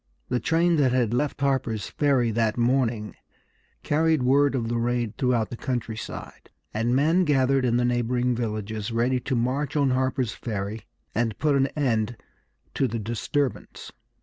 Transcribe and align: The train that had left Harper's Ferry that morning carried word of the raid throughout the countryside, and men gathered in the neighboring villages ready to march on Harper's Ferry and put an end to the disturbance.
The 0.29 0.39
train 0.39 0.77
that 0.77 0.91
had 0.91 1.13
left 1.13 1.41
Harper's 1.41 1.85
Ferry 1.87 2.31
that 2.31 2.57
morning 2.57 3.15
carried 3.83 4.23
word 4.23 4.55
of 4.55 4.67
the 4.67 4.79
raid 4.79 5.15
throughout 5.15 5.51
the 5.51 5.55
countryside, 5.55 6.49
and 6.73 6.95
men 6.95 7.23
gathered 7.23 7.65
in 7.65 7.77
the 7.77 7.85
neighboring 7.85 8.33
villages 8.35 8.91
ready 8.91 9.19
to 9.19 9.35
march 9.35 9.75
on 9.75 9.91
Harper's 9.91 10.33
Ferry 10.33 10.81
and 11.13 11.37
put 11.37 11.55
an 11.55 11.67
end 11.77 12.17
to 12.73 12.87
the 12.87 12.97
disturbance. 12.97 13.91